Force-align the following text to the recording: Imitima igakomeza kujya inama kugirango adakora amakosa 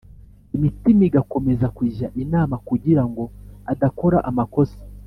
Imitima 0.55 1.01
igakomeza 1.09 1.65
kujya 1.77 2.07
inama 2.23 2.55
kugirango 2.67 3.23
adakora 3.71 4.17
amakosa 4.31 4.79